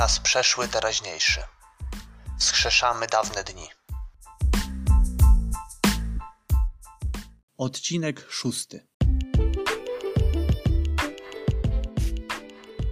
czas 0.00 0.20
przeszły 0.20 0.68
teraźniejszy. 0.68 1.40
Wskrzeszamy 2.38 3.06
dawne 3.06 3.44
dni. 3.44 3.66
Odcinek 7.56 8.26
szósty. 8.30 8.86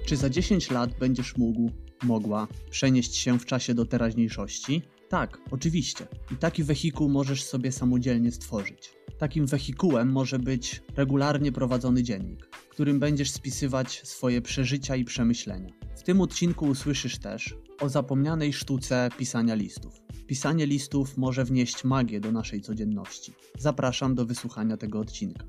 Czy 0.07 0.17
za 0.17 0.31
10 0.31 0.71
lat 0.71 0.99
będziesz 0.99 1.37
mógł, 1.37 1.71
mogła 2.03 2.49
przenieść 2.71 3.17
się 3.17 3.39
w 3.39 3.47
czasie 3.47 3.75
do 3.75 3.85
teraźniejszości? 3.87 4.83
Tak, 5.09 5.39
oczywiście. 5.51 6.07
I 6.33 6.37
taki 6.37 6.65
wehikuł 6.65 7.09
możesz 7.09 7.45
sobie 7.45 7.73
samodzielnie 7.73 8.33
stworzyć. 8.33 8.98
Takim 9.19 9.47
wehikułem 9.47 10.13
może 10.13 10.39
być 10.39 10.83
regularnie 10.97 11.53
prowadzony 11.53 12.03
dziennik, 12.03 12.49
w 12.53 12.69
którym 12.69 12.99
będziesz 13.01 13.31
spisywać 13.31 14.01
swoje 14.05 14.43
przeżycia 14.43 14.97
i 14.97 15.05
przemyślenia. 15.05 15.71
W 15.97 16.03
tym 16.03 16.21
odcinku 16.21 16.67
usłyszysz 16.67 17.19
też 17.19 17.55
o 17.81 17.89
zapomnianej 17.89 18.53
sztuce 18.53 19.09
pisania 19.19 19.55
listów. 19.55 20.01
Pisanie 20.27 20.67
listów 20.67 21.17
może 21.17 21.45
wnieść 21.45 21.85
magię 21.85 22.21
do 22.21 22.33
naszej 22.33 22.61
codzienności. 22.61 23.33
Zapraszam 23.59 24.15
do 24.15 24.27
wysłuchania 24.27 24.77
tego 24.77 25.01
odcinka. 25.01 25.45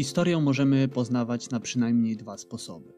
Historię 0.00 0.40
możemy 0.40 0.88
poznawać 0.88 1.50
na 1.50 1.60
przynajmniej 1.60 2.16
dwa 2.16 2.38
sposoby. 2.38 2.92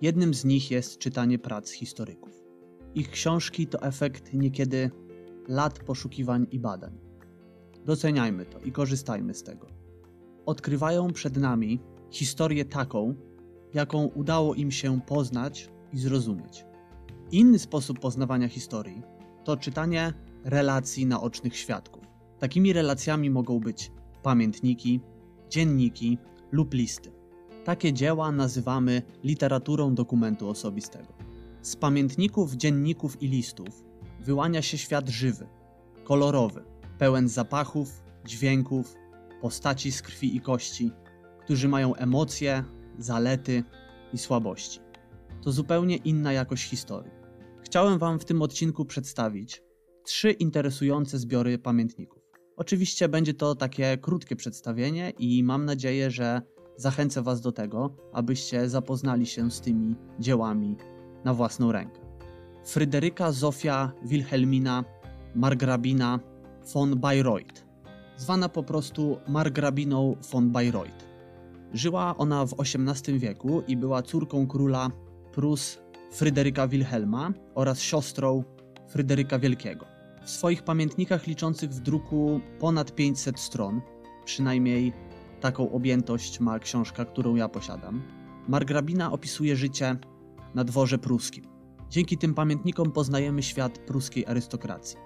Jednym 0.00 0.34
z 0.34 0.44
nich 0.44 0.70
jest 0.70 0.98
czytanie 0.98 1.38
prac 1.38 1.70
historyków. 1.70 2.42
Ich 2.94 3.10
książki 3.10 3.66
to 3.66 3.82
efekt 3.82 4.34
niekiedy 4.34 4.90
lat 5.48 5.78
poszukiwań 5.78 6.46
i 6.50 6.58
badań. 6.58 6.98
Doceniajmy 7.84 8.46
to 8.46 8.58
i 8.58 8.72
korzystajmy 8.72 9.34
z 9.34 9.42
tego. 9.42 9.66
Odkrywają 10.46 11.12
przed 11.12 11.36
nami 11.36 11.80
historię 12.10 12.64
taką, 12.64 13.14
jaką 13.74 14.04
udało 14.04 14.54
im 14.54 14.70
się 14.70 15.00
poznać 15.00 15.70
i 15.92 15.98
zrozumieć. 15.98 16.64
Inny 17.32 17.58
sposób 17.58 17.98
poznawania 17.98 18.48
historii 18.48 19.02
to 19.44 19.56
czytanie 19.56 20.12
relacji 20.44 21.06
naocznych 21.06 21.56
świadków. 21.56 22.02
Takimi 22.38 22.72
relacjami 22.72 23.30
mogą 23.30 23.60
być 23.60 23.92
pamiętniki, 24.22 25.00
dzienniki 25.48 26.18
lub 26.52 26.74
listy. 26.74 27.12
Takie 27.64 27.92
dzieła 27.92 28.32
nazywamy 28.32 29.02
literaturą 29.24 29.94
dokumentu 29.94 30.48
osobistego. 30.48 31.12
Z 31.62 31.76
pamiętników, 31.76 32.54
dzienników 32.54 33.22
i 33.22 33.28
listów 33.28 33.84
wyłania 34.20 34.62
się 34.62 34.78
świat 34.78 35.08
żywy, 35.08 35.46
kolorowy, 36.04 36.64
pełen 36.98 37.28
zapachów, 37.28 38.02
dźwięków, 38.26 38.94
postaci 39.40 39.92
z 39.92 40.02
krwi 40.02 40.36
i 40.36 40.40
kości, 40.40 40.90
którzy 41.44 41.68
mają 41.68 41.94
emocje, 41.94 42.64
zalety 42.98 43.64
i 44.12 44.18
słabości. 44.18 44.80
To 45.42 45.52
zupełnie 45.52 45.96
inna 45.96 46.32
jakość 46.32 46.64
historii. 46.64 47.12
Chciałem 47.62 47.98
Wam 47.98 48.18
w 48.18 48.24
tym 48.24 48.42
odcinku 48.42 48.84
przedstawić 48.84 49.62
trzy 50.04 50.30
interesujące 50.30 51.18
zbiory 51.18 51.58
pamiętników. 51.58 52.21
Oczywiście 52.62 53.08
będzie 53.08 53.34
to 53.34 53.54
takie 53.54 53.98
krótkie 53.98 54.36
przedstawienie 54.36 55.10
i 55.18 55.42
mam 55.44 55.64
nadzieję, 55.64 56.10
że 56.10 56.42
zachęcę 56.76 57.22
Was 57.22 57.40
do 57.40 57.52
tego, 57.52 57.96
abyście 58.12 58.68
zapoznali 58.68 59.26
się 59.26 59.50
z 59.50 59.60
tymi 59.60 59.96
dziełami 60.20 60.76
na 61.24 61.34
własną 61.34 61.72
rękę. 61.72 62.00
Fryderyka 62.64 63.32
Zofia 63.32 63.92
Wilhelmina 64.04 64.84
Margrabina 65.34 66.20
von 66.74 67.00
Bayreuth, 67.00 67.66
zwana 68.16 68.48
po 68.48 68.62
prostu 68.62 69.18
Margrabiną 69.28 70.16
von 70.32 70.50
Bayreuth. 70.50 71.06
Żyła 71.72 72.16
ona 72.16 72.46
w 72.46 72.54
XVIII 72.60 73.18
wieku 73.18 73.62
i 73.68 73.76
była 73.76 74.02
córką 74.02 74.46
króla 74.46 74.90
Prus 75.32 75.78
Fryderyka 76.12 76.68
Wilhelma 76.68 77.32
oraz 77.54 77.80
siostrą 77.80 78.44
Fryderyka 78.88 79.38
Wielkiego. 79.38 79.91
W 80.24 80.30
swoich 80.30 80.62
pamiętnikach 80.62 81.26
liczących 81.26 81.70
w 81.70 81.80
druku 81.80 82.40
ponad 82.58 82.94
500 82.94 83.40
stron, 83.40 83.80
przynajmniej 84.24 84.92
taką 85.40 85.72
objętość 85.72 86.40
ma 86.40 86.58
książka, 86.58 87.04
którą 87.04 87.34
ja 87.34 87.48
posiadam, 87.48 88.02
Margrabina 88.48 89.12
opisuje 89.12 89.56
życie 89.56 89.96
na 90.54 90.64
dworze 90.64 90.98
pruskim. 90.98 91.44
Dzięki 91.90 92.18
tym 92.18 92.34
pamiętnikom 92.34 92.92
poznajemy 92.92 93.42
świat 93.42 93.78
pruskiej 93.78 94.26
arystokracji. 94.26 94.98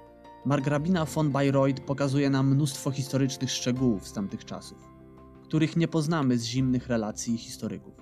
Margrabina 0.45 1.05
von 1.05 1.31
Bayreuth 1.31 1.81
pokazuje 1.81 2.31
nam 2.31 2.51
mnóstwo 2.51 2.91
historycznych 2.91 3.51
szczegółów 3.51 4.09
z 4.09 4.13
tamtych 4.13 4.45
czasów, 4.45 4.79
których 5.45 5.77
nie 5.77 5.89
poznamy 5.89 6.39
z 6.39 6.45
zimnych 6.45 6.89
relacji 6.89 7.39
historyków. 7.39 7.95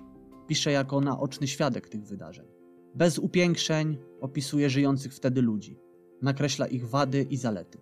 Pisze 0.47 0.73
jako 0.73 1.01
naoczny 1.01 1.49
świadek 1.49 1.89
tych 1.89 2.05
wydarzeń. 2.05 2.47
Bez 2.95 3.19
upiększeń 3.19 3.99
opisuje 4.21 4.71
żyjących 4.71 5.15
wtedy 5.15 5.43
ludzi, 5.43 5.79
nakreśla 6.25 6.67
ich 6.67 6.89
wady 6.89 7.27
i 7.31 7.37
zalety. 7.37 7.79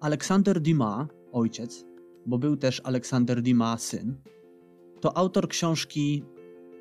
Aleksander 0.00 0.60
Dumas, 0.60 1.08
ojciec, 1.32 1.84
bo 2.26 2.38
był 2.38 2.56
też 2.56 2.80
Aleksander 2.84 3.42
Dumas 3.42 3.82
syn, 3.82 4.16
to 5.00 5.16
autor 5.16 5.48
książki 5.48 6.24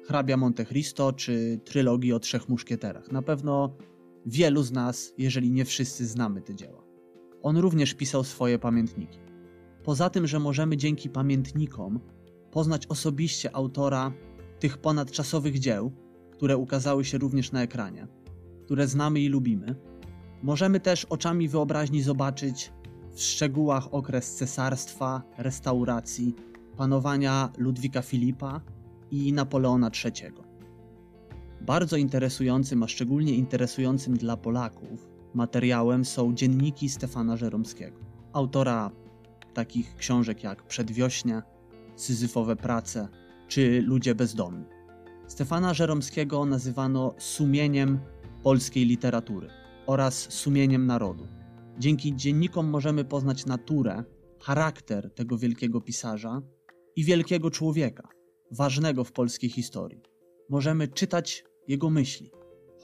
Hrabia 0.05 0.37
Monte 0.37 0.65
Cristo 0.65 1.13
czy 1.13 1.59
trylogii 1.63 2.13
o 2.13 2.19
Trzech 2.19 2.49
Muszkieterach. 2.49 3.11
Na 3.11 3.21
pewno 3.21 3.75
wielu 4.25 4.63
z 4.63 4.71
nas, 4.71 5.13
jeżeli 5.17 5.51
nie 5.51 5.65
wszyscy, 5.65 6.07
znamy 6.07 6.41
te 6.41 6.55
dzieła. 6.55 6.83
On 7.41 7.57
również 7.57 7.93
pisał 7.93 8.23
swoje 8.23 8.59
pamiętniki. 8.59 9.19
Poza 9.83 10.09
tym, 10.09 10.27
że 10.27 10.39
możemy 10.39 10.77
dzięki 10.77 11.09
pamiętnikom 11.09 11.99
poznać 12.51 12.87
osobiście 12.87 13.55
autora 13.55 14.13
tych 14.59 14.77
ponadczasowych 14.77 15.59
dzieł, 15.59 15.91
które 16.31 16.57
ukazały 16.57 17.05
się 17.05 17.17
również 17.17 17.51
na 17.51 17.61
ekranie, 17.61 18.07
które 18.65 18.87
znamy 18.87 19.19
i 19.19 19.29
lubimy, 19.29 19.75
możemy 20.43 20.79
też 20.79 21.05
oczami 21.05 21.47
wyobraźni 21.47 22.01
zobaczyć 22.01 22.71
w 23.13 23.21
szczegółach 23.21 23.93
okres 23.93 24.35
cesarstwa, 24.35 25.21
restauracji, 25.37 26.35
panowania 26.77 27.49
Ludwika 27.57 28.01
Filipa 28.01 28.61
i 29.11 29.33
Napoleona 29.33 29.91
III. 30.05 30.31
Bardzo 31.61 31.97
interesującym, 31.97 32.83
a 32.83 32.87
szczególnie 32.87 33.33
interesującym 33.33 34.17
dla 34.17 34.37
Polaków 34.37 35.07
materiałem 35.33 36.05
są 36.05 36.33
dzienniki 36.33 36.89
Stefana 36.89 37.37
Żeromskiego, 37.37 37.97
autora 38.33 38.91
takich 39.53 39.95
książek 39.95 40.43
jak 40.43 40.63
Przedwiośnie, 40.63 41.41
Syzyfowe 41.95 42.55
prace 42.55 43.07
czy 43.47 43.81
Ludzie 43.81 44.15
bezdomni. 44.15 44.65
Stefana 45.27 45.73
Żeromskiego 45.73 46.45
nazywano 46.45 47.13
sumieniem 47.17 47.99
polskiej 48.43 48.85
literatury 48.85 49.49
oraz 49.87 50.33
sumieniem 50.33 50.85
narodu. 50.85 51.27
Dzięki 51.79 52.15
dziennikom 52.15 52.69
możemy 52.69 53.05
poznać 53.05 53.45
naturę, 53.45 54.03
charakter 54.41 55.13
tego 55.13 55.37
wielkiego 55.37 55.81
pisarza 55.81 56.41
i 56.95 57.03
wielkiego 57.03 57.51
człowieka, 57.51 58.07
ważnego 58.51 59.03
w 59.03 59.11
polskiej 59.11 59.49
historii. 59.49 60.01
Możemy 60.49 60.87
czytać 60.87 61.43
jego 61.67 61.89
myśli, 61.89 62.31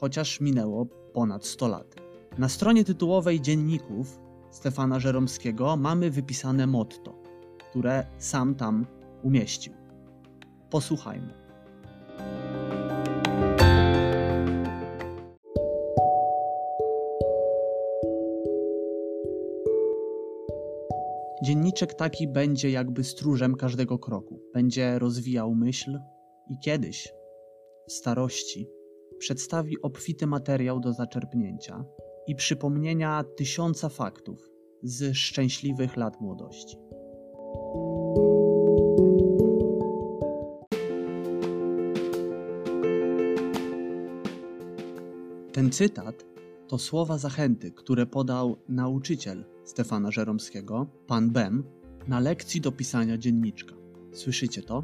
chociaż 0.00 0.40
minęło 0.40 0.86
ponad 1.14 1.46
100 1.46 1.68
lat. 1.68 1.94
Na 2.38 2.48
stronie 2.48 2.84
tytułowej 2.84 3.40
dzienników 3.40 4.18
Stefana 4.50 5.00
Żeromskiego 5.00 5.76
mamy 5.76 6.10
wypisane 6.10 6.66
motto, 6.66 7.22
które 7.70 8.06
sam 8.18 8.54
tam 8.54 8.86
umieścił. 9.22 9.72
Posłuchajmy. 10.70 11.43
Dzienniczek 21.44 21.94
taki 21.94 22.28
będzie 22.28 22.70
jakby 22.70 23.04
stróżem 23.04 23.54
każdego 23.54 23.98
kroku. 23.98 24.40
Będzie 24.54 24.98
rozwijał 24.98 25.54
myśl 25.54 25.98
i 26.50 26.58
kiedyś, 26.58 27.12
w 27.88 27.92
starości, 27.92 28.68
przedstawi 29.18 29.82
obfity 29.82 30.26
materiał 30.26 30.80
do 30.80 30.92
zaczerpnięcia 30.92 31.84
i 32.26 32.34
przypomnienia 32.34 33.24
tysiąca 33.36 33.88
faktów 33.88 34.50
z 34.82 35.16
szczęśliwych 35.16 35.96
lat 35.96 36.20
młodości. 36.20 36.76
Ten 45.52 45.70
cytat 45.70 46.33
to 46.74 46.78
słowa 46.78 47.18
zachęty, 47.18 47.70
które 47.70 48.06
podał 48.06 48.56
nauczyciel 48.68 49.44
Stefana 49.64 50.10
Żeromskiego, 50.10 50.86
pan 51.06 51.30
Bem, 51.30 51.64
na 52.08 52.20
lekcji 52.20 52.60
do 52.60 52.72
pisania 52.72 53.18
dzienniczka. 53.18 53.74
Słyszycie 54.12 54.62
to? 54.62 54.82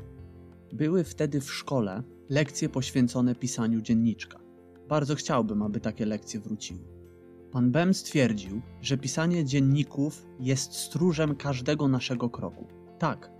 Były 0.72 1.04
wtedy 1.04 1.40
w 1.40 1.52
szkole 1.52 2.02
lekcje 2.28 2.69
poświęcone 2.69 3.34
pisaniu 3.34 3.81
dzienniczka. 3.81 4.40
Bardzo 4.88 5.14
chciałbym, 5.14 5.62
aby 5.62 5.81
takie 5.81 6.06
lekcje 6.06 6.40
wróciły. 6.40 6.81
Pan 7.52 7.70
Bem 7.70 7.94
stwierdził, 7.94 8.60
że 8.81 8.98
pisanie 8.98 9.44
dzienników 9.44 10.26
jest 10.40 10.75
stróżem 10.75 11.37
każdego 11.37 11.88
naszego 11.88 12.31
kroku. 12.31 12.66
Tak, 12.98 13.31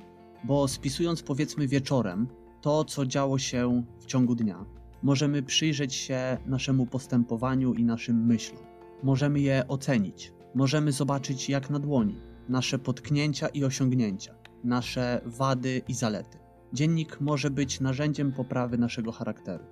bo 0.44 0.69
spisując 0.69 1.23
powiedzmy 1.23 1.69
wieczorem 1.69 2.29
to, 2.61 2.85
co 2.85 3.06
działo 3.06 3.38
się 3.38 3.85
w 4.00 4.06
ciągu 4.06 4.35
dnia, 4.35 4.64
możemy 5.02 5.43
przyjrzeć 5.43 5.94
się 5.94 6.38
naszemu 6.47 6.87
postępowaniu 6.87 7.75
i 7.75 7.85
naszym 7.85 8.26
myślom. 8.26 8.62
Możemy 9.02 9.41
je 9.41 9.69
ocenić, 9.69 10.32
możemy 10.55 10.93
zobaczyć 10.93 11.49
jak 11.49 11.70
na 11.70 11.79
dłoni 11.79 12.31
nasze 12.49 12.79
potknięcia 12.79 13.49
i 13.49 13.64
osiągnięcia, 13.64 14.35
nasze 14.64 15.20
wady 15.25 15.82
i 15.88 15.94
zalety. 15.94 16.38
Dziennik 16.73 17.20
może 17.20 17.50
być 17.50 17.81
narzędziem 17.81 18.32
poprawy 18.32 18.79
naszego 18.79 19.12
charakteru. 19.12 19.64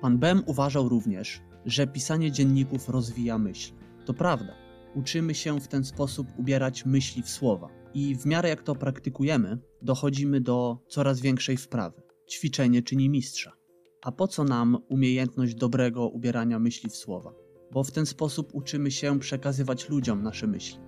Pan 0.00 0.18
Bem 0.18 0.42
uważał 0.46 0.88
również, 0.88 1.40
że 1.66 1.86
pisanie 1.86 2.32
dzienników 2.32 2.88
rozwija 2.88 3.38
myśl. 3.38 3.72
To 4.04 4.14
prawda, 4.14 4.54
uczymy 4.94 5.34
się 5.34 5.60
w 5.60 5.68
ten 5.68 5.84
sposób 5.84 6.28
ubierać 6.38 6.86
myśli 6.86 7.22
w 7.22 7.28
słowa 7.28 7.68
i 7.94 8.16
w 8.16 8.26
miarę 8.26 8.48
jak 8.48 8.62
to 8.62 8.74
praktykujemy, 8.74 9.58
dochodzimy 9.82 10.40
do 10.40 10.78
coraz 10.88 11.20
większej 11.20 11.56
wprawy. 11.56 12.02
Ćwiczenie 12.30 12.82
czyni 12.82 13.08
mistrza. 13.08 13.52
A 14.04 14.12
po 14.12 14.28
co 14.28 14.44
nam 14.44 14.78
umiejętność 14.88 15.54
dobrego 15.54 16.08
ubierania 16.08 16.58
myśli 16.58 16.90
w 16.90 16.96
słowa? 16.96 17.32
Bo 17.72 17.84
w 17.84 17.90
ten 17.90 18.06
sposób 18.06 18.54
uczymy 18.54 18.90
się 18.90 19.18
przekazywać 19.18 19.88
ludziom 19.88 20.22
nasze 20.22 20.46
myśli. 20.46 20.78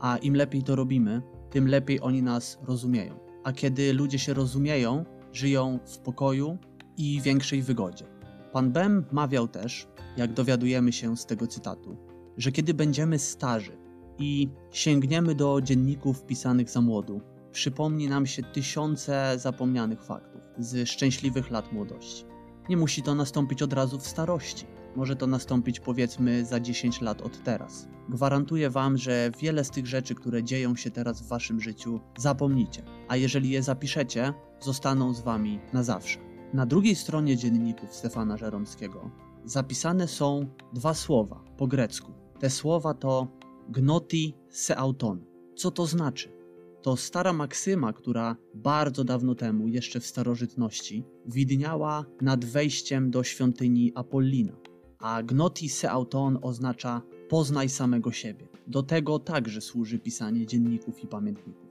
A 0.00 0.16
im 0.16 0.36
lepiej 0.36 0.62
to 0.62 0.76
robimy, 0.76 1.22
tym 1.50 1.68
lepiej 1.68 2.00
oni 2.00 2.22
nas 2.22 2.58
rozumieją. 2.62 3.18
A 3.44 3.52
kiedy 3.52 3.92
ludzie 3.92 4.18
się 4.18 4.34
rozumieją, 4.34 5.04
żyją 5.32 5.78
w 5.86 5.98
pokoju 5.98 6.58
i 6.96 7.20
większej 7.20 7.62
wygodzie. 7.62 8.04
Pan 8.52 8.72
Bem 8.72 9.04
mawiał 9.12 9.48
też, 9.48 9.88
jak 10.16 10.32
dowiadujemy 10.32 10.92
się 10.92 11.16
z 11.16 11.26
tego 11.26 11.46
cytatu, 11.46 11.96
że 12.36 12.52
kiedy 12.52 12.74
będziemy 12.74 13.18
starzy 13.18 13.78
i 14.18 14.48
sięgniemy 14.70 15.34
do 15.34 15.60
dzienników 15.60 16.26
pisanych 16.26 16.70
za 16.70 16.80
młodu, 16.80 17.20
przypomni 17.52 18.08
nam 18.08 18.26
się 18.26 18.42
tysiące 18.42 19.38
zapomnianych 19.38 20.04
faktów 20.04 20.40
z 20.58 20.88
szczęśliwych 20.88 21.50
lat 21.50 21.72
młodości. 21.72 22.31
Nie 22.68 22.76
musi 22.76 23.02
to 23.02 23.14
nastąpić 23.14 23.62
od 23.62 23.72
razu 23.72 23.98
w 23.98 24.06
starości. 24.06 24.66
Może 24.96 25.16
to 25.16 25.26
nastąpić 25.26 25.80
powiedzmy 25.80 26.44
za 26.44 26.60
10 26.60 27.00
lat 27.00 27.22
od 27.22 27.42
teraz. 27.42 27.88
Gwarantuję 28.08 28.70
Wam, 28.70 28.98
że 28.98 29.30
wiele 29.40 29.64
z 29.64 29.70
tych 29.70 29.86
rzeczy, 29.86 30.14
które 30.14 30.44
dzieją 30.44 30.76
się 30.76 30.90
teraz 30.90 31.22
w 31.22 31.28
Waszym 31.28 31.60
życiu, 31.60 32.00
zapomnicie, 32.18 32.82
a 33.08 33.16
jeżeli 33.16 33.50
je 33.50 33.62
zapiszecie, 33.62 34.34
zostaną 34.60 35.14
z 35.14 35.20
Wami 35.20 35.60
na 35.72 35.82
zawsze. 35.82 36.18
Na 36.52 36.66
drugiej 36.66 36.94
stronie 36.94 37.36
dzienników 37.36 37.94
Stefana 37.94 38.36
Żeromskiego 38.36 39.10
zapisane 39.44 40.08
są 40.08 40.46
dwa 40.72 40.94
słowa 40.94 41.44
po 41.56 41.66
grecku. 41.66 42.12
Te 42.38 42.50
słowa 42.50 42.94
to 42.94 43.28
gnoti 43.68 44.36
seauton. 44.48 45.24
Co 45.56 45.70
to 45.70 45.86
znaczy? 45.86 46.41
To 46.82 46.96
stara 46.96 47.32
maksyma, 47.32 47.92
która 47.92 48.36
bardzo 48.54 49.04
dawno 49.04 49.34
temu, 49.34 49.68
jeszcze 49.68 50.00
w 50.00 50.06
starożytności, 50.06 51.04
widniała 51.26 52.04
nad 52.20 52.44
wejściem 52.44 53.10
do 53.10 53.24
świątyni 53.24 53.92
Apollina. 53.94 54.52
A 54.98 55.22
gnoti 55.22 55.68
seauton 55.68 56.38
oznacza 56.42 57.02
poznaj 57.28 57.68
samego 57.68 58.12
siebie. 58.12 58.48
Do 58.66 58.82
tego 58.82 59.18
także 59.18 59.60
służy 59.60 59.98
pisanie 59.98 60.46
dzienników 60.46 61.04
i 61.04 61.06
pamiętników, 61.06 61.68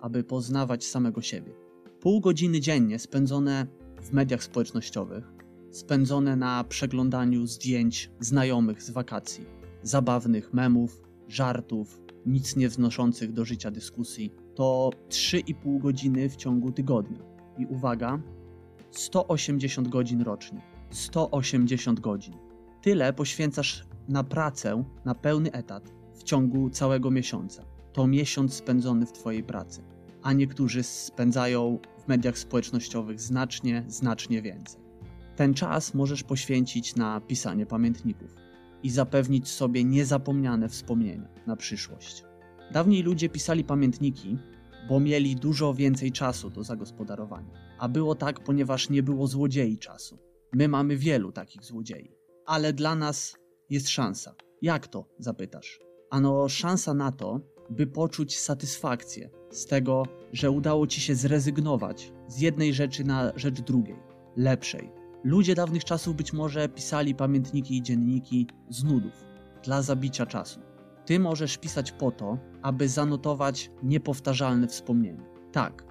aby 0.00 0.24
poznawać 0.24 0.84
samego 0.84 1.22
siebie. 1.22 1.52
Pół 2.00 2.20
godziny 2.20 2.60
dziennie 2.60 2.98
spędzone 2.98 3.66
w 4.02 4.12
mediach 4.12 4.44
społecznościowych, 4.44 5.24
spędzone 5.70 6.36
na 6.36 6.64
przeglądaniu 6.64 7.46
zdjęć 7.46 8.10
znajomych 8.20 8.82
z 8.82 8.90
wakacji, 8.90 9.44
zabawnych 9.82 10.52
memów, 10.52 11.02
żartów, 11.28 12.00
nic 12.26 12.56
nie 12.56 12.68
wznoszących 12.68 13.32
do 13.32 13.44
życia 13.44 13.70
dyskusji, 13.70 14.34
to 14.54 14.90
3,5 15.08 15.80
godziny 15.80 16.28
w 16.28 16.36
ciągu 16.36 16.72
tygodnia. 16.72 17.18
I 17.58 17.66
uwaga, 17.66 18.20
180 18.90 19.88
godzin 19.88 20.22
rocznie. 20.22 20.60
180 20.90 22.00
godzin. 22.00 22.34
Tyle 22.82 23.12
poświęcasz 23.12 23.84
na 24.08 24.24
pracę, 24.24 24.84
na 25.04 25.14
pełny 25.14 25.52
etat 25.52 25.92
w 26.14 26.22
ciągu 26.22 26.70
całego 26.70 27.10
miesiąca. 27.10 27.64
To 27.92 28.06
miesiąc 28.06 28.54
spędzony 28.54 29.06
w 29.06 29.12
Twojej 29.12 29.42
pracy. 29.42 29.82
A 30.22 30.32
niektórzy 30.32 30.82
spędzają 30.82 31.78
w 32.04 32.08
mediach 32.08 32.38
społecznościowych 32.38 33.20
znacznie, 33.20 33.84
znacznie 33.88 34.42
więcej. 34.42 34.80
Ten 35.36 35.54
czas 35.54 35.94
możesz 35.94 36.22
poświęcić 36.22 36.96
na 36.96 37.20
pisanie 37.20 37.66
pamiętników 37.66 38.49
i 38.82 38.90
zapewnić 38.90 39.48
sobie 39.48 39.84
niezapomniane 39.84 40.68
wspomnienia 40.68 41.28
na 41.46 41.56
przyszłość. 41.56 42.24
Dawniej 42.72 43.02
ludzie 43.02 43.28
pisali 43.28 43.64
pamiętniki, 43.64 44.38
bo 44.88 45.00
mieli 45.00 45.36
dużo 45.36 45.74
więcej 45.74 46.12
czasu 46.12 46.50
do 46.50 46.64
zagospodarowania. 46.64 47.54
A 47.78 47.88
było 47.88 48.14
tak, 48.14 48.40
ponieważ 48.40 48.90
nie 48.90 49.02
było 49.02 49.26
złodziei 49.26 49.78
czasu. 49.78 50.18
My 50.52 50.68
mamy 50.68 50.96
wielu 50.96 51.32
takich 51.32 51.64
złodziei. 51.64 52.10
Ale 52.46 52.72
dla 52.72 52.94
nas 52.94 53.36
jest 53.70 53.88
szansa. 53.88 54.34
Jak 54.62 54.88
to? 54.88 55.08
zapytasz. 55.18 55.80
Ano, 56.10 56.48
szansa 56.48 56.94
na 56.94 57.12
to, 57.12 57.40
by 57.70 57.86
poczuć 57.86 58.38
satysfakcję 58.38 59.30
z 59.50 59.66
tego, 59.66 60.02
że 60.32 60.50
udało 60.50 60.86
ci 60.86 61.00
się 61.00 61.14
zrezygnować 61.14 62.12
z 62.28 62.40
jednej 62.40 62.74
rzeczy 62.74 63.04
na 63.04 63.32
rzecz 63.36 63.60
drugiej, 63.60 63.96
lepszej. 64.36 64.99
Ludzie 65.24 65.54
dawnych 65.54 65.84
czasów 65.84 66.16
być 66.16 66.32
może 66.32 66.68
pisali 66.68 67.14
pamiętniki 67.14 67.76
i 67.76 67.82
dzienniki 67.82 68.46
z 68.68 68.84
nudów, 68.84 69.24
dla 69.64 69.82
zabicia 69.82 70.26
czasu. 70.26 70.60
Ty 71.06 71.18
możesz 71.18 71.58
pisać 71.58 71.92
po 71.92 72.10
to, 72.10 72.38
aby 72.62 72.88
zanotować 72.88 73.70
niepowtarzalne 73.82 74.68
wspomnienie. 74.68 75.24
Tak, 75.52 75.84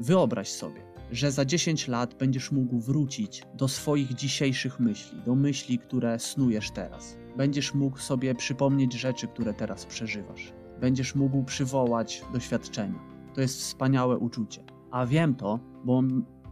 wyobraź 0.00 0.48
sobie, 0.48 0.82
że 1.12 1.32
za 1.32 1.44
10 1.44 1.88
lat 1.88 2.14
będziesz 2.14 2.52
mógł 2.52 2.80
wrócić 2.80 3.42
do 3.54 3.68
swoich 3.68 4.14
dzisiejszych 4.14 4.80
myśli, 4.80 5.22
do 5.22 5.34
myśli, 5.34 5.78
które 5.78 6.18
snujesz 6.18 6.70
teraz. 6.70 7.16
Będziesz 7.36 7.74
mógł 7.74 7.98
sobie 7.98 8.34
przypomnieć 8.34 8.92
rzeczy, 8.94 9.26
które 9.26 9.54
teraz 9.54 9.86
przeżywasz. 9.86 10.52
Będziesz 10.80 11.14
mógł 11.14 11.44
przywołać 11.44 12.22
doświadczenia. 12.32 12.98
To 13.34 13.40
jest 13.40 13.60
wspaniałe 13.60 14.18
uczucie. 14.18 14.64
A 14.90 15.06
wiem 15.06 15.34
to, 15.34 15.60
bo 15.84 16.02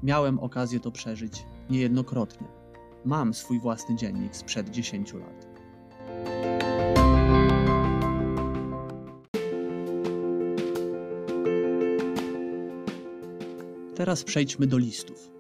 miałem 0.03 0.39
okazję 0.39 0.81
to 0.81 0.91
przeżyć 0.91 1.47
niejednokrotnie. 1.71 2.47
Mam 3.05 3.35
swój 3.35 3.61
własny 3.61 3.97
dziennik 3.97 4.37
sprzed 4.37 4.71
10 4.71 5.15
lat. 5.15 5.47
Teraz 13.95 14.25
przejdźmy 14.25 14.67
do 14.67 14.79
listów. 14.79 15.31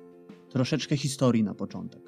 Troszeczkę 0.49 0.97
historii 0.97 1.43
na 1.43 1.55
początek. 1.55 2.03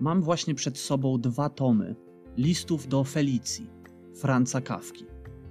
Mam 0.00 0.22
właśnie 0.22 0.54
przed 0.54 0.78
sobą 0.78 1.20
dwa 1.20 1.48
tomy 1.48 1.96
listów 2.36 2.88
do 2.88 3.04
Felicji, 3.04 3.70
Franza 4.14 4.60
Kawki. 4.60 5.04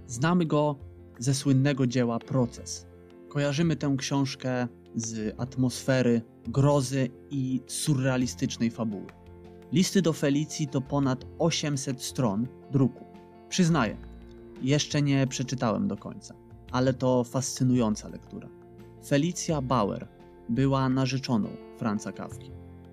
Znamy 0.07 0.45
go 0.45 0.75
ze 1.19 1.33
słynnego 1.33 1.87
dzieła 1.87 2.19
Proces. 2.19 2.87
Kojarzymy 3.29 3.75
tę 3.75 3.95
książkę 3.97 4.67
z 4.95 5.35
atmosfery, 5.37 6.21
grozy 6.47 7.09
i 7.29 7.61
surrealistycznej 7.67 8.71
fabuły. 8.71 9.07
Listy 9.71 10.01
do 10.01 10.13
Felicji 10.13 10.67
to 10.67 10.81
ponad 10.81 11.25
800 11.39 12.01
stron 12.01 12.47
druku. 12.71 13.05
Przyznaję, 13.49 13.97
jeszcze 14.61 15.01
nie 15.01 15.27
przeczytałem 15.27 15.87
do 15.87 15.97
końca, 15.97 16.35
ale 16.71 16.93
to 16.93 17.23
fascynująca 17.23 18.09
lektura. 18.09 18.49
Felicja 19.07 19.61
Bauer 19.61 20.07
była 20.49 20.89
narzeczoną 20.89 21.49
Franca 21.77 22.11
Kawki. 22.11 22.51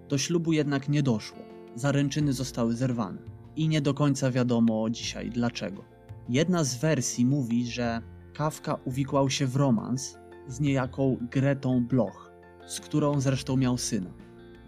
Do 0.08 0.18
ślubu 0.18 0.52
jednak 0.52 0.88
nie 0.88 1.02
doszło. 1.02 1.38
Zaręczyny 1.74 2.32
zostały 2.32 2.76
zerwane 2.76 3.22
i 3.56 3.68
nie 3.68 3.80
do 3.80 3.94
końca 3.94 4.30
wiadomo 4.30 4.90
dzisiaj 4.90 5.30
dlaczego. 5.30 5.84
Jedna 6.28 6.64
z 6.64 6.76
wersji 6.76 7.26
mówi, 7.26 7.66
że 7.66 8.02
Kawka 8.34 8.78
uwikłał 8.84 9.30
się 9.30 9.46
w 9.46 9.56
romans 9.56 10.18
z 10.50 10.60
niejaką 10.60 11.16
Gretą 11.30 11.86
Bloch, 11.86 12.30
z 12.66 12.80
którą 12.80 13.20
zresztą 13.20 13.56
miał 13.56 13.78
syna. 13.78 14.10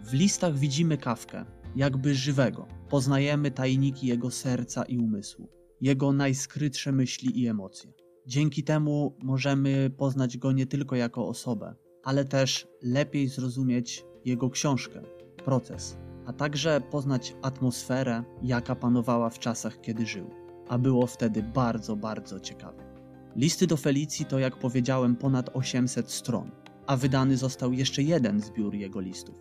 W 0.03 0.13
listach 0.13 0.57
widzimy 0.57 0.97
Kawkę, 0.97 1.45
jakby 1.75 2.15
żywego. 2.15 2.67
Poznajemy 2.89 3.51
tajniki 3.51 4.07
jego 4.07 4.31
serca 4.31 4.83
i 4.83 4.97
umysłu, 4.97 5.49
jego 5.81 6.13
najskrytsze 6.13 6.91
myśli 6.91 7.41
i 7.41 7.47
emocje. 7.47 7.93
Dzięki 8.27 8.63
temu 8.63 9.17
możemy 9.23 9.89
poznać 9.97 10.37
go 10.37 10.51
nie 10.51 10.65
tylko 10.65 10.95
jako 10.95 11.27
osobę, 11.27 11.75
ale 12.03 12.25
też 12.25 12.67
lepiej 12.81 13.27
zrozumieć 13.27 14.05
jego 14.25 14.49
książkę, 14.49 15.01
proces, 15.45 15.97
a 16.25 16.33
także 16.33 16.81
poznać 16.91 17.35
atmosferę, 17.41 18.23
jaka 18.41 18.75
panowała 18.75 19.29
w 19.29 19.39
czasach, 19.39 19.81
kiedy 19.81 20.05
żył. 20.05 20.29
A 20.67 20.77
było 20.77 21.07
wtedy 21.07 21.43
bardzo, 21.43 21.95
bardzo 21.95 22.39
ciekawe. 22.39 22.92
Listy 23.35 23.67
do 23.67 23.77
Felicji 23.77 24.25
to, 24.25 24.39
jak 24.39 24.55
powiedziałem, 24.59 25.15
ponad 25.15 25.49
800 25.53 26.11
stron, 26.11 26.51
a 26.87 26.97
wydany 26.97 27.37
został 27.37 27.73
jeszcze 27.73 28.03
jeden 28.03 28.41
zbiór 28.41 28.75
jego 28.75 28.99
listów. 28.99 29.35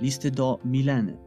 Listy 0.00 0.30
do 0.30 0.58
Mileny, 0.64 1.18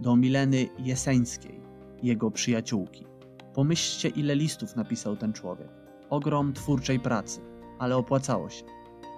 do 0.00 0.16
Mileny 0.16 0.68
Jeseńskiej, 0.78 1.60
jego 2.02 2.30
przyjaciółki. 2.30 3.06
Pomyślcie, 3.54 4.08
ile 4.08 4.36
listów 4.36 4.76
napisał 4.76 5.16
ten 5.16 5.32
człowiek. 5.32 5.68
Ogrom 6.10 6.52
twórczej 6.52 7.00
pracy, 7.00 7.40
ale 7.78 7.96
opłacało 7.96 8.50
się. 8.50 8.64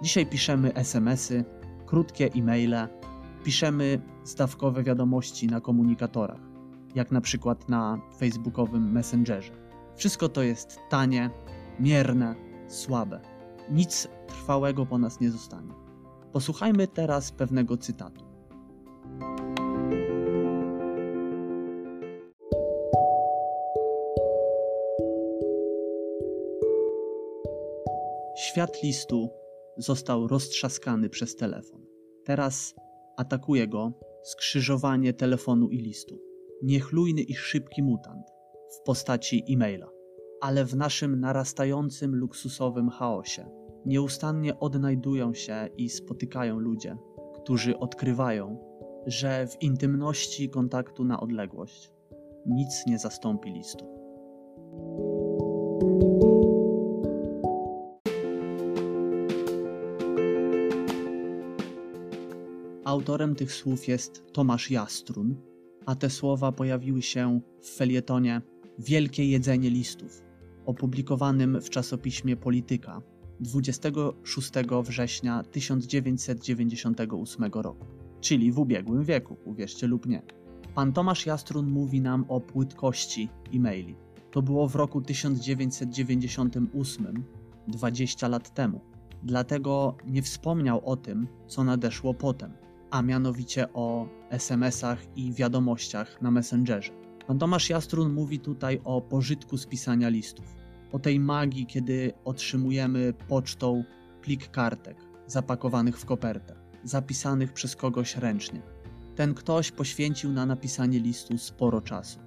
Dzisiaj 0.01 0.25
piszemy 0.25 0.73
SMS-y, 0.73 1.45
krótkie 1.85 2.31
e-maile, 2.35 2.87
piszemy 3.43 4.01
zdawkowe 4.23 4.83
wiadomości 4.83 5.47
na 5.47 5.61
komunikatorach, 5.61 6.41
jak 6.95 7.11
na 7.11 7.21
przykład 7.21 7.69
na 7.69 8.01
facebookowym 8.17 8.91
Messengerze. 8.91 9.51
Wszystko 9.95 10.29
to 10.29 10.43
jest 10.43 10.79
tanie, 10.89 11.29
mierne, 11.79 12.35
słabe. 12.67 13.21
Nic 13.71 14.07
trwałego 14.27 14.85
po 14.85 14.97
nas 14.97 15.19
nie 15.19 15.31
zostanie. 15.31 15.73
Posłuchajmy 16.31 16.87
teraz 16.87 17.31
pewnego 17.31 17.77
cytatu. 17.77 18.25
Świat 28.37 28.83
listu 28.83 29.29
został 29.77 30.27
roztrzaskany 30.27 31.09
przez 31.09 31.35
telefon. 31.35 31.85
Teraz 32.25 32.75
atakuje 33.17 33.67
go 33.67 33.93
skrzyżowanie 34.23 35.13
telefonu 35.13 35.69
i 35.69 35.77
listu. 35.77 36.21
Niechlujny 36.63 37.21
i 37.21 37.33
szybki 37.33 37.83
mutant 37.83 38.25
w 38.77 38.85
postaci 38.85 39.43
e-maila. 39.49 39.94
Ale 40.45 40.65
w 40.65 40.75
naszym 40.75 41.19
narastającym 41.19 42.15
luksusowym 42.15 42.89
chaosie 42.89 43.49
nieustannie 43.85 44.59
odnajdują 44.59 45.33
się 45.33 45.69
i 45.77 45.89
spotykają 45.89 46.59
ludzie, 46.59 46.97
którzy 47.35 47.79
odkrywają, 47.79 48.57
że 49.05 49.47
w 49.47 49.61
intymności 49.61 50.49
kontaktu 50.49 51.03
na 51.03 51.19
odległość 51.19 51.91
nic 52.45 52.83
nie 52.87 52.99
zastąpi 52.99 53.51
listu. 53.51 53.85
Autorem 62.83 63.35
tych 63.35 63.53
słów 63.53 63.87
jest 63.87 64.33
Tomasz 64.33 64.71
Jastrun, 64.71 65.35
a 65.85 65.95
te 65.95 66.09
słowa 66.09 66.51
pojawiły 66.51 67.01
się 67.01 67.39
w 67.61 67.69
felietonie 67.69 68.41
Wielkie 68.79 69.25
jedzenie 69.25 69.69
listów, 69.69 70.24
opublikowanym 70.65 71.61
w 71.61 71.69
czasopiśmie 71.69 72.35
Polityka 72.35 73.01
26 73.39 74.51
września 74.83 75.43
1998 75.43 77.51
roku, 77.53 77.85
czyli 78.21 78.51
w 78.51 78.59
ubiegłym 78.59 79.03
wieku, 79.03 79.37
uwierzcie 79.45 79.87
lub 79.87 80.05
nie. 80.05 80.21
Pan 80.75 80.93
Tomasz 80.93 81.25
Jastrun 81.25 81.67
mówi 81.67 82.01
nam 82.01 82.25
o 82.27 82.41
płytkości 82.41 83.29
e-maili. 83.53 83.95
To 84.31 84.41
było 84.41 84.67
w 84.67 84.75
roku 84.75 85.01
1998, 85.01 87.23
20 87.67 88.27
lat 88.27 88.53
temu. 88.53 88.81
Dlatego 89.23 89.97
nie 90.07 90.21
wspomniał 90.21 90.85
o 90.85 90.95
tym, 90.95 91.27
co 91.47 91.63
nadeszło 91.63 92.13
potem 92.13 92.51
a 92.91 93.01
mianowicie 93.01 93.73
o 93.73 94.07
SMS-ach 94.29 95.05
i 95.15 95.33
wiadomościach 95.33 96.21
na 96.21 96.31
Messengerze. 96.31 97.04
Pan 97.27 97.39
Tomasz 97.39 97.69
Jastrun 97.69 98.13
mówi 98.13 98.39
tutaj 98.39 98.81
o 98.83 99.01
pożytku 99.01 99.57
z 99.57 99.65
pisania 99.65 100.09
listów, 100.09 100.55
o 100.91 100.99
tej 100.99 101.19
magii, 101.19 101.65
kiedy 101.65 102.13
otrzymujemy 102.25 103.13
pocztą 103.27 103.83
plik 104.21 104.51
kartek 104.51 104.97
zapakowanych 105.27 105.99
w 105.99 106.05
kopertę, 106.05 106.55
zapisanych 106.83 107.53
przez 107.53 107.75
kogoś 107.75 108.17
ręcznie. 108.17 108.61
Ten 109.15 109.33
ktoś 109.33 109.71
poświęcił 109.71 110.31
na 110.31 110.45
napisanie 110.45 110.99
listu 110.99 111.37
sporo 111.37 111.81
czasu. 111.81 112.19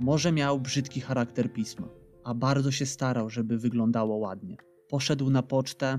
Może 0.00 0.32
miał 0.32 0.60
brzydki 0.60 1.00
charakter 1.00 1.52
pisma, 1.52 1.88
a 2.24 2.34
bardzo 2.34 2.70
się 2.70 2.86
starał, 2.86 3.30
żeby 3.30 3.58
wyglądało 3.58 4.16
ładnie. 4.16 4.56
Poszedł 4.88 5.30
na 5.30 5.42
pocztę, 5.42 5.98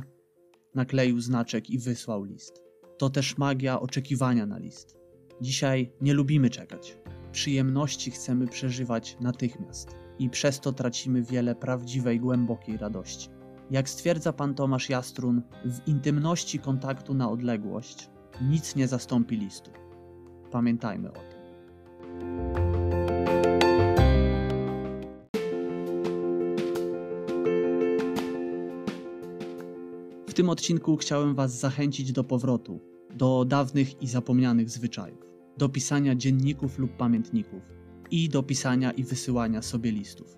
nakleił 0.76 1.20
znaczek 1.20 1.70
i 1.70 1.80
wysłał 1.80 2.24
list. 2.24 2.64
To 2.98 3.10
też 3.10 3.38
magia 3.38 3.80
oczekiwania 3.80 4.46
na 4.46 4.58
list. 4.58 4.98
Dzisiaj 5.42 5.92
nie 6.02 6.14
lubimy 6.14 6.50
czekać. 6.50 6.98
Przyjemności 7.36 8.12
chcemy 8.12 8.48
przeżywać 8.48 9.18
natychmiast 9.22 9.96
i 10.20 10.30
przez 10.30 10.60
to 10.60 10.74
tracimy 10.74 11.22
wiele 11.22 11.56
prawdziwej, 11.56 12.20
głębokiej 12.20 12.78
radości. 12.78 13.30
Jak 13.72 13.90
stwierdza 13.90 14.34
pan 14.34 14.54
Tomasz 14.54 14.90
Jastrun, 14.90 15.42
w 15.66 15.88
intymności 15.88 16.60
kontaktu 16.60 17.14
na 17.14 17.32
odległość 17.32 18.10
nic 18.42 18.76
nie 18.76 18.88
zastąpi 18.88 19.38
listu. 19.38 19.72
Pamiętajmy 20.52 21.10
o 21.10 21.14
tym. 21.14 21.40
W 30.28 30.34
tym 30.34 30.50
odcinku 30.50 30.98
chciałem 30.98 31.36
Was 31.36 31.60
zachęcić 31.60 32.12
do 32.12 32.24
powrotu, 32.24 32.80
do 33.16 33.46
dawnych 33.46 34.02
i 34.02 34.08
zapomnianych 34.08 34.70
zwyczajów, 34.70 35.35
do 35.58 35.70
pisania 35.70 36.16
dzienników 36.16 36.80
lub 36.80 36.98
pamiętników 36.98 37.64
i 38.12 38.30
do 38.30 38.44
pisania 38.44 38.92
i 38.92 39.04
wysyłania 39.04 39.62
sobie 39.62 39.92
listów. 39.92 40.38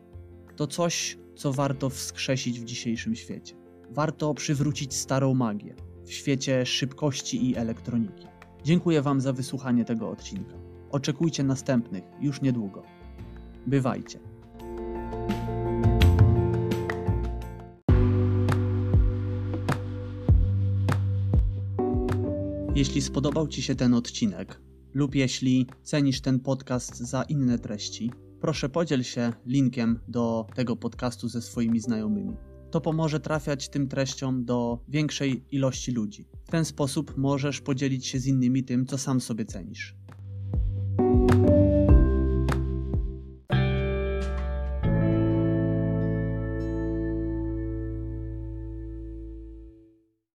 To 0.56 0.68
coś, 0.68 1.18
co 1.36 1.54
warto 1.54 1.90
wskrzesić 1.90 2.60
w 2.60 2.66
dzisiejszym 2.66 3.16
świecie. 3.16 3.56
Warto 3.90 4.34
przywrócić 4.34 4.94
starą 4.94 5.34
magię 5.34 5.76
w 6.06 6.14
świecie 6.14 6.66
szybkości 6.66 7.50
i 7.50 7.56
elektroniki. 7.56 8.28
Dziękuję 8.64 9.02
Wam 9.02 9.22
za 9.22 9.34
wysłuchanie 9.34 9.86
tego 9.86 10.10
odcinka. 10.10 10.54
Oczekujcie 10.92 11.44
następnych 11.44 12.04
już 12.22 12.42
niedługo. 12.42 12.84
Bywajcie. 13.68 14.20
Jeśli 22.76 23.02
spodobał 23.02 23.48
Ci 23.48 23.62
się 23.62 23.76
ten 23.76 23.94
odcinek, 23.94 24.62
lub 24.94 25.16
jeśli 25.16 25.68
cenisz 25.84 26.22
ten 26.22 26.40
podcast 26.40 26.98
za 26.98 27.24
inne 27.24 27.60
treści, 27.60 28.12
proszę 28.42 28.70
podziel 28.70 29.04
się 29.04 29.34
linkiem 29.46 30.00
do 30.08 30.48
tego 30.56 30.76
podcastu 30.76 31.28
ze 31.28 31.42
swoimi 31.42 31.80
znajomymi. 31.80 32.38
To 32.72 32.82
pomoże 32.82 33.20
trafiać 33.20 33.70
tym 33.70 33.88
treściom 33.88 34.46
do 34.46 34.80
większej 34.88 35.46
ilości 35.52 35.92
ludzi. 35.92 36.28
W 36.46 36.52
ten 36.52 36.66
sposób 36.66 37.18
możesz 37.18 37.62
podzielić 37.62 38.08
się 38.08 38.20
z 38.20 38.28
innymi 38.28 38.64
tym, 38.64 38.86
co 38.86 38.98
sam 38.98 39.22
sobie 39.22 39.46
cenisz. 39.46 39.97